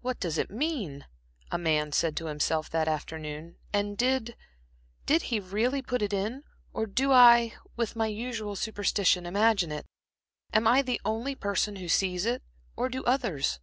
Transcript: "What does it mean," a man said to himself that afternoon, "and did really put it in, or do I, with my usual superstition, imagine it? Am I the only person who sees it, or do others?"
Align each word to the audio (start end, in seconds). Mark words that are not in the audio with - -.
"What 0.00 0.18
does 0.18 0.38
it 0.38 0.48
mean," 0.50 1.04
a 1.50 1.58
man 1.58 1.92
said 1.92 2.16
to 2.16 2.24
himself 2.28 2.70
that 2.70 2.88
afternoon, 2.88 3.56
"and 3.70 3.98
did 3.98 4.34
really 5.28 5.82
put 5.82 6.00
it 6.00 6.14
in, 6.14 6.42
or 6.72 6.86
do 6.86 7.12
I, 7.12 7.52
with 7.76 7.96
my 7.96 8.06
usual 8.06 8.56
superstition, 8.56 9.26
imagine 9.26 9.72
it? 9.72 9.84
Am 10.54 10.66
I 10.66 10.80
the 10.80 11.02
only 11.04 11.34
person 11.34 11.76
who 11.76 11.86
sees 11.86 12.24
it, 12.24 12.42
or 12.76 12.88
do 12.88 13.04
others?" 13.04 13.60